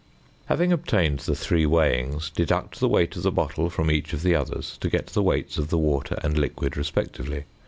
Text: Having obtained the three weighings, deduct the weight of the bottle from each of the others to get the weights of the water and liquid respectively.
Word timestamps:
Having 0.47 0.73
obtained 0.73 1.19
the 1.19 1.35
three 1.35 1.67
weighings, 1.67 2.31
deduct 2.31 2.79
the 2.79 2.87
weight 2.87 3.15
of 3.15 3.21
the 3.21 3.29
bottle 3.29 3.69
from 3.69 3.91
each 3.91 4.13
of 4.13 4.23
the 4.23 4.33
others 4.33 4.79
to 4.79 4.89
get 4.89 5.05
the 5.05 5.21
weights 5.21 5.59
of 5.59 5.67
the 5.67 5.77
water 5.77 6.17
and 6.23 6.35
liquid 6.39 6.75
respectively. 6.75 7.43